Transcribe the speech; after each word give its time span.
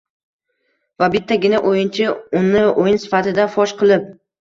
va 1.03 1.09
bittagina 1.17 1.61
o‘yinchi 1.73 2.09
uni 2.43 2.65
o‘yin 2.73 3.01
sifatida 3.07 3.51
fosh 3.61 3.81
qilib 3.85 4.15